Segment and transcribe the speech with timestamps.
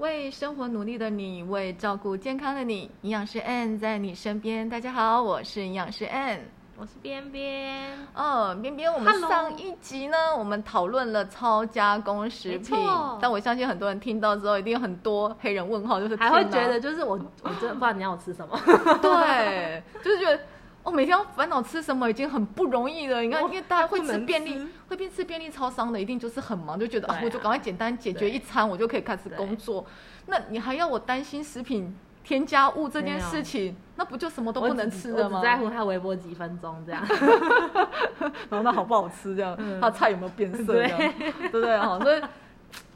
[0.00, 4.66] 为生活努力的你，为照顾健康的你，营养师 N 在你身边。
[4.66, 6.40] 大家好，我是营养师 N。
[6.78, 12.78] 我是边边，哦，边边，我们上一集呢，我们讨论了超加工食品，
[13.20, 18.58] 但我相信很多人听到之后，一定有很多黑人问号，就是还会觉得就是我，我真的不知道你要我吃什么。
[19.02, 20.40] 对，就是觉得
[20.82, 23.20] 哦，每天要烦恼吃什么已经很不容易了。
[23.20, 29.84] 你看，因为大家会吃便利，会变吃便利超商的，一定就是很忙，就觉得啊啊，我就赶快简单解决一餐，我就可以开始工作。
[30.26, 31.94] 那你还要我担心食品
[32.24, 35.42] 添加物这件事情，那不就什么都不能吃了吗？
[35.42, 37.02] 在乎它微波几分钟这样。
[38.48, 41.78] 然后那好不好吃这样，嗯它菜有没有变色这样，对不对？
[41.78, 42.22] 哈，所以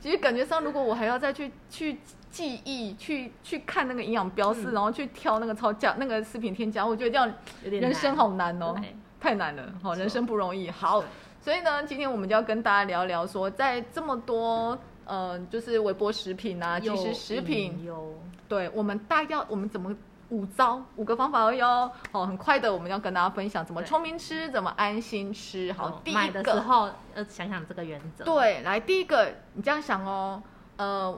[0.00, 1.98] 其实感觉上，如果我还要再去去
[2.34, 10.68] 记忆、去去看那个营养标示，嗯然后去挑那个超价那个食品添加，我觉得这样人生好难哦对，太难了，好，错人生不容易。
[10.68, 11.04] 好，
[11.40, 19.94] 所以呢，今天我们就要跟大家聊聊说，在这么多呃，就是微波食品啊、即食食品，有对我们大要我们怎么
[20.30, 21.88] 五招五个方法而已哦。
[22.10, 25.72] 好，很快的我们要跟大家分享怎么对聪明吃，怎么安心吃。
[25.74, 28.24] 好，第一买的时个，候要想想这个原则。
[28.24, 30.42] 对，来第一个，你这样想哦，
[30.78, 31.16] 呃。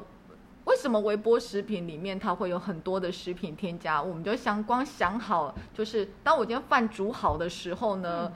[0.67, 4.11] 为什么微波食品里面它会有很多的食品添加物？
[4.11, 8.33] 我们就想光想好，就是当我今天饭煮好的时候呢，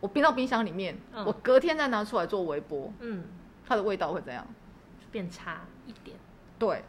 [0.00, 3.24] 我冰到冰箱里面，嗯我隔天再拿出来做微波，嗯，
[3.66, 4.46] 它的味道会怎样？
[5.10, 6.16] 变差一点。
[6.58, 6.84] 对，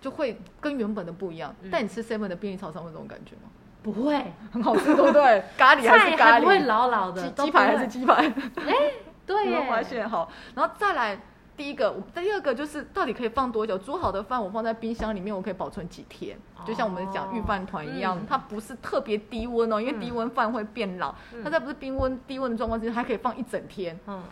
[0.00, 1.54] 就会跟原本的不一样。
[1.62, 3.50] 嗯但你吃 seven 的便利超商会有这种感觉吗？
[3.82, 5.44] 不会，很好吃，对不对？
[5.58, 8.32] 咖喱还是咖喱，还不会老老的，鸡排还是鸡排？
[9.26, 9.86] 对有没有发耶。
[9.88, 10.08] 现？
[10.08, 11.20] 好，然后再来
[11.56, 13.78] 第一个，我第二个就是到底可以放多久？
[13.78, 16.36] 煮好的饭我放在冰箱里面，我可以保存几天？
[16.66, 21.14] 就像我们讲预饭团一样，嗯它不是特别低温哦，因为嗯低温饭会变老。
[21.32, 23.98] 嗯它在不是冰温低温的状况之下，还可以放一整天。
[24.06, 24.22] 嗯，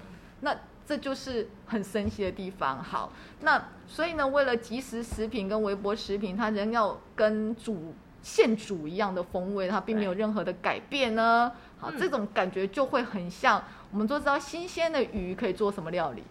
[0.41, 0.55] 那
[0.87, 2.83] 这就是很神奇的地方。
[2.83, 11.51] 好，那所以呢，为了即食食品跟微波食品，它仍要跟煮现煮一样的风味，它并没有任何的改变呢。
[11.79, 16.23] 好，嗯这种感觉就会很像我们都知道新鲜的鱼可以做什么料理？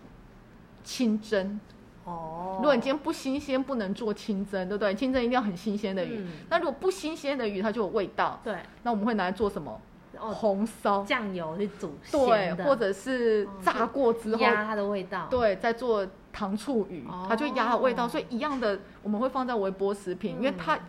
[0.83, 1.59] 清蒸。
[2.05, 4.93] 哦如果你今天不新鲜，不能做清蒸，对不对？
[4.93, 6.17] 清蒸一定要很新鲜的鱼。
[6.19, 8.39] 嗯那如果不新鲜的鱼，它就有味道。
[8.43, 9.79] 对那我们会拿来做什么？
[10.19, 11.03] 哦红烧。
[11.03, 15.27] 酱油去煮对，或者是哦炸过之后压它的味道。
[15.29, 20.79] 对，在做糖醋鱼，哦它就压它味道，所以一样的，我们会放在微波食品，因为嗯它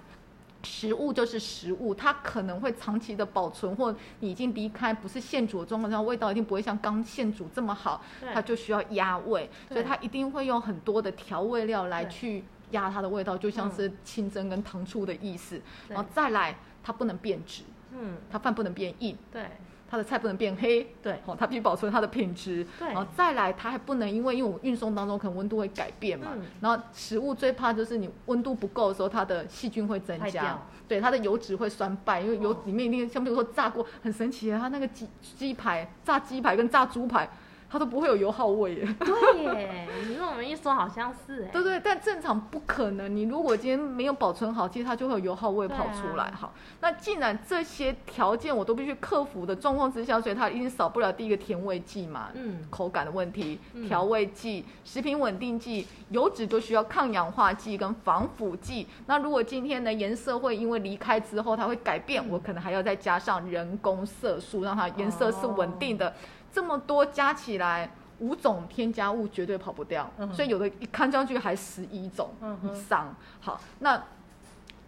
[0.65, 8.03] 食物就是食物，它可能会长期的保存，或你已经离开不是现煮的状况下，味道一定不会像刚现煮这么好，
[8.33, 13.73] 它就需要压味，所以它一定会用很多的调味料来去压它的味道，就像嗯。
[13.73, 19.17] 是清蒸跟糖醋的意思，然后再来它不能变质，嗯，它饭不能变硬。
[19.31, 19.47] 对
[19.89, 21.19] 它的菜不能变黑，对。
[21.27, 22.89] 哦，它必须保存它的品质，对。
[22.89, 26.43] 然后再来，它还不能因为因为我运送当中可能温度会改变嘛，嗯。
[26.61, 30.59] 然后食物最怕就是你温度不够的时候，它的细菌会增加，
[30.89, 32.57] 对，它的油脂会酸败，因为油哦。
[32.65, 37.29] 里面一定像比如说炸过，很神奇啊，它那个鸡鸡排炸鸡排跟炸猪排，
[37.75, 41.49] 它都不会有油耗味耶，对耶，你这么一说好像是哎。
[41.49, 43.17] 对对，但正常不可能。
[43.17, 46.27] 你如果今天没有保存好，其实它就会有油耗味跑出来。
[46.27, 58.87] 啊好，那既然这些条件我都必须克服的状况之下，所以它一定少不了第一个甜味剂嘛，嗯口感的问题，嗯调味剂、食品稳定剂，油脂都需要抗氧化剂跟防腐剂。
[59.07, 66.15] 那如果今天的颜色会因为离开之后它会改变，嗯我可能还要再加上人工色素，让它颜色是稳定哦的。
[66.55, 67.91] 这么多加起来。
[68.21, 72.31] 五种添加物绝对跑不掉，嗯所以有的一看上去还十一种
[72.63, 73.13] 以上。
[73.41, 74.01] 好，那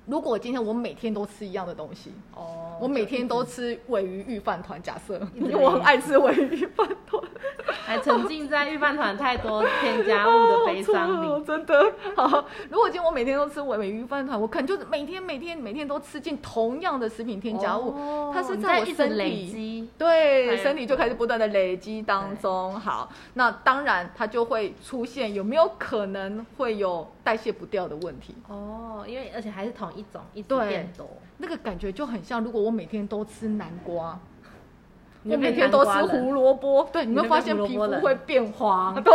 [0.06, 7.20] 如果今天我每天都吃一样的东西，哦我每天都吃尾鱼玉饭团，假设因为 我很爱吃尾鱼御饭团，
[7.84, 11.44] 还沉浸在预饭团太多添加物的悲伤里。
[11.44, 12.44] 真的好。
[12.70, 22.72] 如果今天我每天都吃美鱼饭团，我可能就是每天每天每天都吃进同样的食品添加物，哦它是在我身体积，对，哎身体就开始不断的累积当中。
[22.80, 28.34] 好，那当然它就会出现有没有可能会有代谢不掉的问题？
[28.48, 31.08] 哦，因为而且还是同一种，一直对变多。
[31.38, 34.18] 那个感觉就很像，如果我每天都吃南瓜。
[35.28, 39.12] 我每天都吃胡萝卜，对，你会发现皮肤会变黄， 对，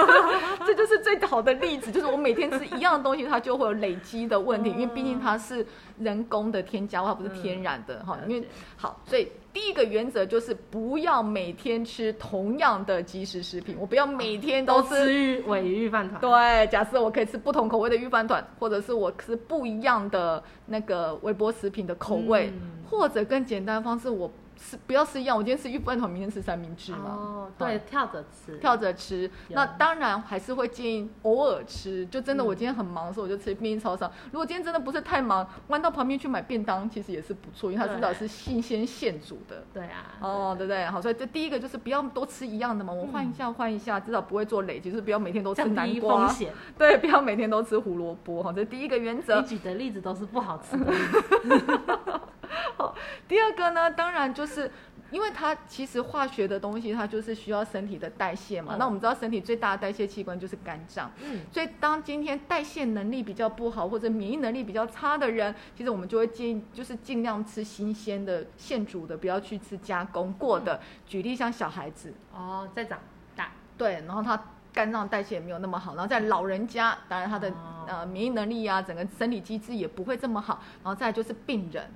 [0.66, 5.64] 这就是最好的例子，就是我每天吃一样的东西，它就会有累积的问题，因为毕竟它是
[5.98, 16.20] 人工的添加物，它不是天然的哈、嗯因为好，所以第一个原则就是不要每天吃同样的即食食品，我不要每天都都吃吃预尾鱼饭团。
[16.20, 22.82] 对，假设我可以吃不同口味的鱼饭团，或者是我吃不一样的那个微波食品的口味，嗯。
[22.90, 24.30] 或者更简单的方式，我
[24.62, 27.10] 吃不要吃一样，我今天吃预饭团，明天吃三明治嘛。
[27.10, 32.06] 哦，对，跳着吃，跳着吃，那当然还是会建议偶尔吃。
[32.06, 34.10] 就真的，嗯我今天很忙的时候，我就吃便利超商。
[34.30, 39.64] 如果今天真的不是太忙，弯到旁边去买便当，其实也是不错，因为它至少是新鲜现煮的。
[39.72, 40.84] 对啊，哦，对不对？
[40.86, 46.52] 好，所以这第一个就是不要多吃一样的嘛，我换一下换一下，至少不会做累积，就是不要每天都吃南瓜风，险。
[46.76, 48.42] 对，不要每天都吃胡萝卜。
[48.42, 49.52] 哈，这第一个原则你。
[49.52, 50.90] 举的例子都是不好吃的
[52.78, 52.92] 例子，
[53.26, 54.70] 第二个呢，当然就是
[55.10, 58.76] 因为它其实化学的东西，它就是需要身体的代谢嘛。
[58.76, 70.80] 嗯那我们知道身体最大的代谢器官就是肝脏，嗯，所以当今天代谢能力比较不好或者免疫能力比较差的人，其实我们就会建议就是尽量吃新鲜的、现煮的，不要去吃加工过的。
[71.06, 72.98] 举例像小孩子，哦，在长
[73.36, 77.54] 大，对，然后他肝脏代谢也没有那么好，然后在老人家，当然他的、哦
[77.86, 81.90] 呃免疫能力啊，整个生理机制也不会这么好，然后再就是病人。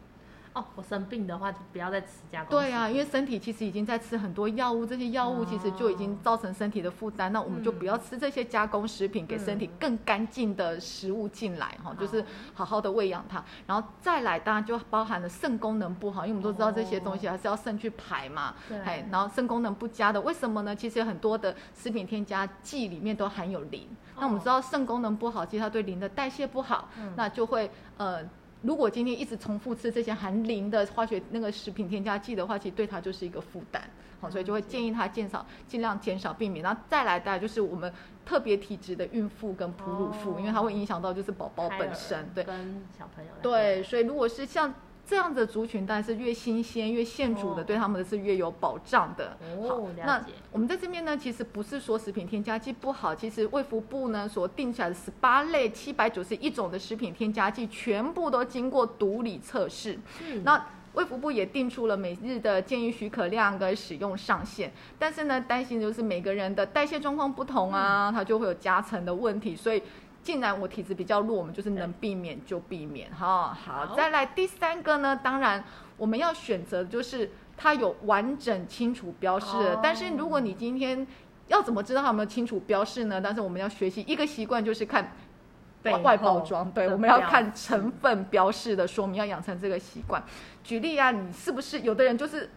[0.57, 12.25] 哦，我生病的话就不要再吃加工对啊，因为身体其实已经在吃很多药物，这些药物其实就已经造成身体的负担，那我们就不要吃这些加工食品，给身体更干净的食物进来哈，就是
[12.55, 13.45] 好好的喂养它。
[13.67, 18.79] 然后再来，当然就包含了肾功能不好，因为我们都知道这些东西还是要肾去排嘛，对。
[18.79, 20.75] 哎，然后肾功能不佳的，为什么呢？
[20.75, 23.87] 其实很多的食品添加剂里面都含有磷，
[24.19, 27.13] 那我们知道肾功能不好，其实它对磷的代谢不好，嗯。
[27.15, 28.25] 那就会呃。
[28.67, 33.83] 如果今天一直重复吃这些含磷的化学那个食品添加剂的话，其实对它就是一个负担，
[34.21, 36.63] 好，所以就会建议他减少，尽量减少避免。
[36.65, 37.93] 然后再来，大概就是我们
[38.25, 40.37] 特别体质的孕妇跟哺乳妇，哦。
[40.41, 42.43] 因为它会影响到就是宝宝本身，对。
[42.43, 44.75] 跟小朋友对，所以如果是像
[45.07, 49.39] 这样的族群，当然是越新鲜越现煮的，哦对他们是越有保障的。
[49.69, 50.21] 好哦，那，
[50.51, 59.97] 我们在这边呢，其实不是说食品添加剂不好，其实卫福部呢所定下的十八类七百九十一种的食品添加剂，全部都经过毒理测试。
[60.21, 69.81] 嗯那卫福部也定出了每日的建议许可量跟使用上限，但是呢，担心就是每个人的代谢状况不同啊，它就会有加成的问题，所以。
[70.27, 73.55] 既然我体质比较弱，我们就是能避免就避免哈。
[73.55, 75.63] 好，再来第三个呢，当然
[75.97, 79.77] 我们要选择就是它有完整清楚标示的。
[79.77, 81.07] 哦但是如果你今天
[81.47, 83.21] 要怎么知道它有没有清楚标示呢？
[83.21, 85.13] 但是我们要学习一个习惯，就是看
[86.03, 90.21] 外包装，对，我们要看成分标示的说明，要养成这个习惯。
[90.65, 92.51] 举例啊，你是不是有的人就是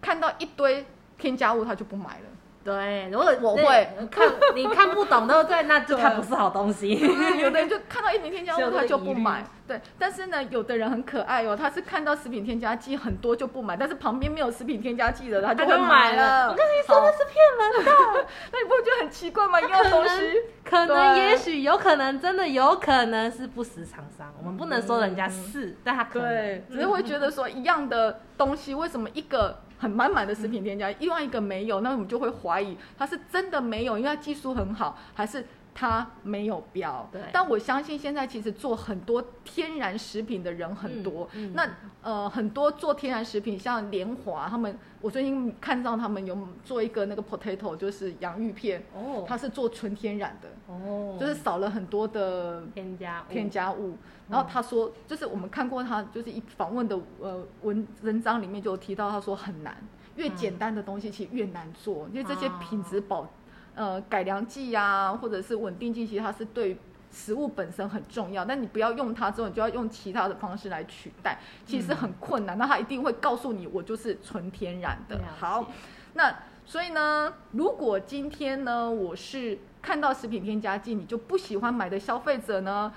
[0.00, 0.86] 看到一堆
[1.18, 2.26] 添加物他就不买了？
[2.66, 5.62] 对，如果我会看你看不懂，对不对？
[5.62, 6.98] 那就对它不是好东西。
[7.38, 9.80] 有的人就看到一瓶添加物他就不买，对。
[9.96, 16.50] 但是呢，有的人很可爱哦，他是看到食品添加剂很多就不买，但是旁边没有食品添加剂的，他就会买了了。
[16.50, 19.60] 我跟你说那是骗人的， 那你不会觉得很奇怪吗？
[19.60, 20.32] 一样东西，
[20.64, 31.80] 可能对也许有可能真的有可能是不实厂商，我们不能说人家是，但他可能对，只是会觉得说一样的东西，为什么一个很满满的食品添加，另外一个没有？
[31.80, 35.44] 那我们就会怀疑它是真的没有，因为它技术很好，还是
[35.78, 37.06] 它没有标？
[37.12, 37.20] 对。
[37.30, 41.52] 但我相信现在其实做很多天然食品的人很多，嗯嗯。
[41.54, 41.70] 那
[42.00, 49.26] 呃很多做天然食品，像联华他们，我最近看到他们有做一个那个 potato，就是洋芋片，哦。
[49.28, 53.98] 它是做纯天然的，哦，就是少了很多的添加添加物。
[54.30, 59.76] 然后他说，就是我们看过他就是一访问的呃文文章里面就有提到，他说很难，
[60.16, 63.28] 越简单的东西其实越难做，因为这些品质保
[63.76, 66.76] 呃改良剂啊，或者是稳定剂，其实它是对
[67.12, 72.58] 食物本身很重要，但你不要用它之后，你就要用其他的方式来取代，其实很困难。
[72.58, 75.20] 那它一定会告诉你，我就是纯天然的。
[75.38, 75.70] 好，
[76.14, 82.92] 那所以呢，如果今天呢，我是看到食品添加剂，你就不喜欢买的消费者呢，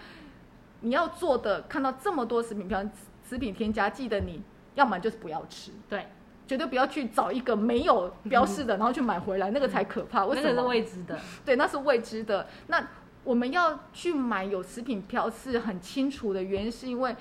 [0.82, 2.84] 你要做的看到这么多食品标
[3.24, 4.42] 食品添加剂的你，
[4.74, 6.08] 要么就是不要吃，对，
[6.50, 10.26] 绝对不要去找一个没有标示的，然后去买回来，那个才可怕。
[10.26, 10.68] 为那个是？
[10.68, 12.48] 未知的，对，那是未知的。
[12.66, 12.84] 那
[13.24, 17.16] 我们要去买有食品标示很清楚的原因，是因为，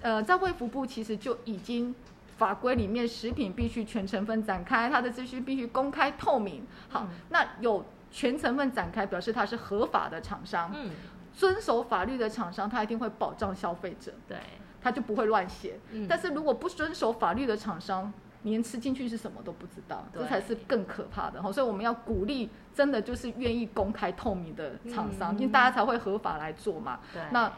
[0.00, 1.92] 呃，在卫福部其实就已经
[2.36, 6.64] 法规里面，食品必须全成分展开，它的资讯必须公开透明。
[6.88, 10.88] 好，嗯那有全成分展开，表示它是合法的厂商，嗯，
[11.34, 14.36] 遵守法律的厂商，他一定会保障消费者，对，
[14.80, 15.80] 他就不会乱写。
[15.90, 21.40] 嗯但是如果不遵守法律的厂商，你连吃进去是什么都不知道，这才是更可怕的。
[21.52, 27.00] 所以我们要鼓励真的就是愿意公开透明的厂商，嗯因为大家才会合法来做嘛。
[27.30, 27.50] 那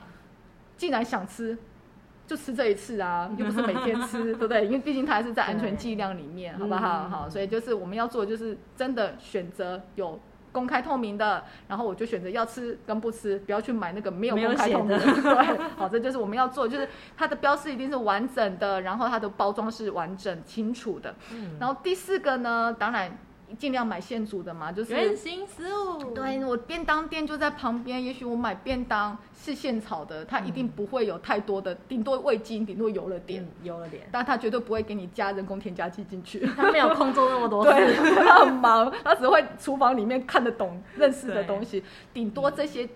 [0.76, 1.57] 既然想吃，
[2.26, 4.64] 就吃这一次啊， 又不是每天吃， 对不对？
[4.67, 7.05] 因为毕竟它还是在安全剂量里面，好不好？
[7.07, 10.19] 嗯好，所以就是我们要做的就是真的选择有
[10.55, 15.01] 公开透明的，然后我就选择要吃跟不吃，不要去买那个没有公开透明的。
[15.01, 21.13] 写对，好，这就是我们要做，就是它的标识一定是完整的，然后它的包装是完整清楚的。
[21.33, 23.19] 嗯，然后第四个呢，当然
[23.57, 36.41] 尽量买现煮的嘛，就是原形食物，对我便当店就在旁边，也许我买便当是现炒的，它一定不会有太多的，顶多味精，顶多油了点，嗯，有了点，但它绝对不会给你加人工添加剂进去。
[36.57, 37.65] 他没有空做那么多。
[37.71, 41.83] 对，事，他很忙，他只会厨房里面看得懂、认识的东西，
[42.13, 42.89] 顶多这些。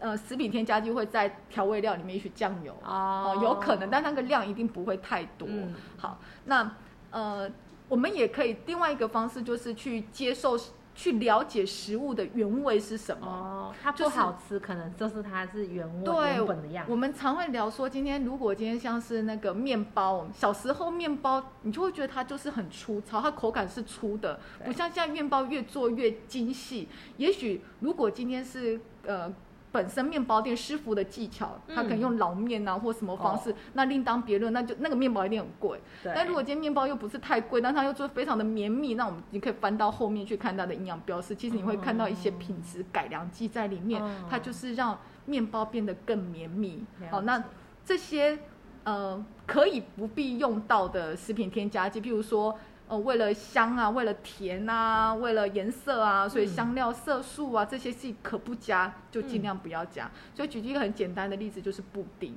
[0.00, 2.72] 呃，食品添加剂会在调味料里面，也许酱油。
[2.84, 5.48] 哦有可能，但那个量一定不会太多。
[5.50, 5.74] 嗯。
[5.96, 6.70] 好，那
[7.10, 7.50] 呃，
[7.88, 10.58] 我们也可以另外一个方式就是去接受、
[10.94, 13.26] 去了解食物的原味是什么。
[13.26, 16.96] 哦，它不就是好吃，可能就是它是原味对原本的样子我。
[16.96, 26.88] 们常会聊说，今天如果今天像是那个面包，小时候面包你就会觉得它就是很粗糙，它口感是粗的，不像现在面包越做越精细。
[27.16, 29.32] 也许如果今天是呃。
[29.70, 34.52] 本身面包店师傅的技巧，他可能嗯用老面啊或什么方式，那另当别论。
[34.52, 35.80] 那就那个面包一定很贵。
[36.02, 46.84] 但如果今天面包又不是太贵，但它又做得非常的绵密，那我们你可以翻到后面去看它的营养标识，其实你会看到一些品质改良剂在里面，嗯它就是让面包变得更绵密。
[47.10, 47.44] 好，那
[47.84, 48.38] 这些
[48.84, 52.58] 呃可以不必用到的食品添加剂，譬如说。
[52.88, 60.10] 呃，为了香啊，为了甜啊，为了颜色啊，所以嗯香料、色素啊这些是可不加，就尽嗯量不要加。
[60.34, 62.34] 所以举一个很简单的例子，就是布丁。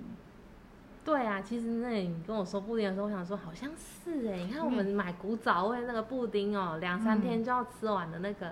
[1.04, 8.52] 对啊，其实那你跟我说布丁的时候，我想说好像是哎，你看我嗯们买古早味那个布丁哦，两三天就要吃完的那个，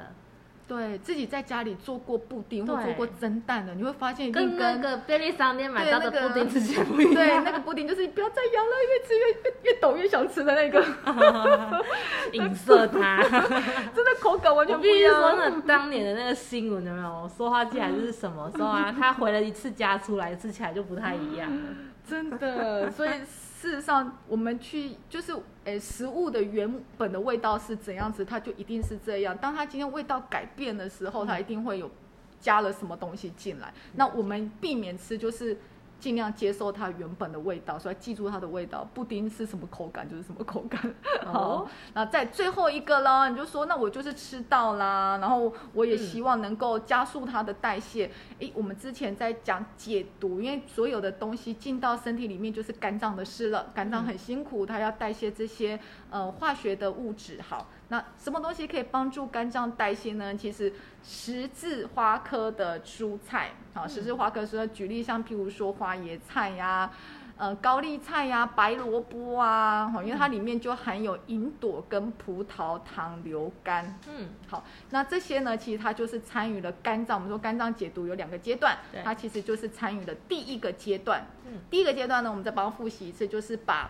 [0.69, 7.13] 对自己在家里做过布丁或对做过蒸蛋的，你会发现一定跟那跟个便利商店买到的布丁吃起来不一样。
[7.15, 10.85] 对那个布丁就是不要再咬了，越吃越越越抖越想吃的那个，
[12.33, 13.23] 影射它。
[13.95, 15.15] 真的口感完全不我必须一样。
[15.19, 18.93] 说，那当年的那个新闻有没有说话剂还是什么时候啊？
[18.95, 21.63] 他回了一次家出来，吃起来就不太一样了。
[22.07, 23.09] 真的，所以
[23.59, 25.35] 事实上，我们去就是，
[25.65, 29.37] 诶，食物的原本的味道是怎样子，它就一定是这样。
[29.37, 31.91] 当它今天味道改变的时候，它一定会有
[32.39, 33.73] 加了什么东西进来。
[33.95, 35.57] 那我们避免吃，就是
[35.99, 38.87] 尽量接受它原本的味道，所以记住它的味道。
[38.93, 40.81] 布丁是什么口感就是什么口感。
[41.25, 48.09] 好 哦，那在最后一个了，你就说那我就是吃到啦，然后我也希望能够加速它的代谢。
[48.39, 55.79] 诶，我们之前在讲解毒，因为所有的东西进到身体里面就是肝脏的事了，肝脏很辛苦，它要代谢这些
[56.09, 57.39] 呃化学的物质。
[57.41, 60.35] 好，那什么东西可以帮助肝脏代谢呢？
[60.35, 60.71] 其实
[61.03, 66.91] 十字花科的蔬菜，好，十字花科蔬菜，举例像譬如说花椰菜呀、
[67.35, 73.83] 呃高丽菜呀、白萝卜啊，好，因为它里面就含有银朵跟葡萄糖硫苷。
[74.07, 77.17] 嗯，好，那这些呢，其实它就是参与了肝脏。
[77.17, 81.25] 我们说肝脏解毒有两个阶段，它其实就是参与了第一个阶段。
[81.47, 83.89] 嗯第一个阶段呢，我们再帮它复习一次，就是把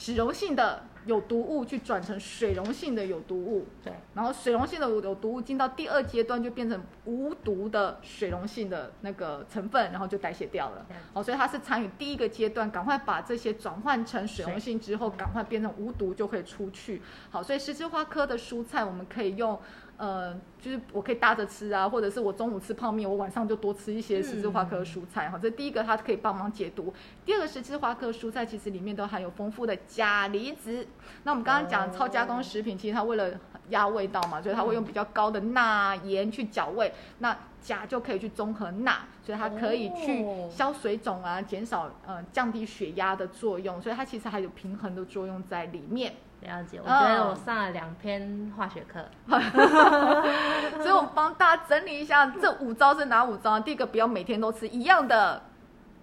[0.00, 10.86] 脂溶性的有毒物去转成水溶性的有毒物，对，然后水溶性的有毒物进到第二阶段就变成无毒的水溶性的那个成分，然后就代谢掉了。
[11.12, 17.02] 好，所以它是参与第一个阶段，赶快把这些转换成水溶性之后，赶快变成无毒就可以出去。
[17.28, 19.60] 好，所以十字花科的蔬菜我们可以用。
[20.00, 25.28] 呃，就是我可以搭着吃啊，或者是我中午吃泡面，我晚上就多吃一些十字花科的蔬菜。
[25.28, 26.90] 哈，这第一个它可以帮忙解毒。
[27.26, 30.86] 第二个十字花科蔬菜其实里面都含有丰富的钾离子。
[31.24, 33.30] 那我们刚刚讲超加工食品，其实它为了
[33.68, 46.14] 压味道嘛，所以它会用比较高的钠盐去搅味，那钾就可以去中和钠，所以它可以去哦消水肿啊，减少呃降低血压的作用，所以它其实还有平衡的作用在里面。
[46.42, 46.80] 了解。
[46.82, 49.04] 我嗯觉得我上了两篇化学课，
[50.82, 53.58] 所以我们帮大家整理一下，这五招是哪五招？
[53.60, 55.42] 第一个，不要每天都吃一样的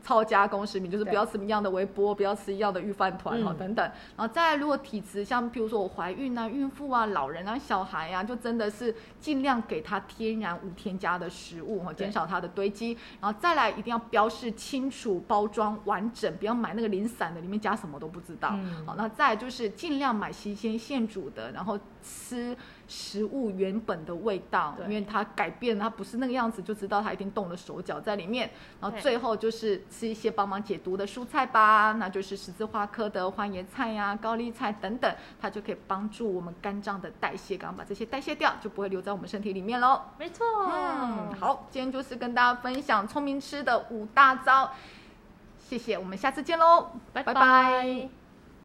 [0.08, 3.86] 超加工食品，就是不要吃一样的微波，不要吃一样的预饭团哈、嗯等等。
[4.16, 12.98] 然后再来，如果体质像譬如说我怀孕啊、孕妇啊、老人啊、小孩啊，就真的是尽量给他天然无添加的食物哈，减少它的堆积。
[13.20, 18.52] 然后再来，一定要标示清楚、包装完整，不要买那个零散的，里面加什么都不知道。
[18.54, 22.56] 嗯好，那再来就是尽量买新鲜现煮的，然后吃
[22.88, 28.50] 食物原本的味道，因为它改变，它不是那个样子，就知道它一定动了手脚在里面。
[28.80, 35.12] 然后最后就是吃一些帮忙解毒的蔬菜吧，那就是十字花科的花椰菜呀、高丽菜等等，
[35.42, 40.02] 它就可以帮助我们肝脏的代谢，刚刚把这些代谢掉，就不会留在我们身体里面喽。
[40.20, 40.46] 没错。
[40.72, 44.70] 嗯，，好，今天就是跟大家分享聪明吃的五大招，
[45.58, 48.17] 谢谢，我们下次见喽，拜拜拜拜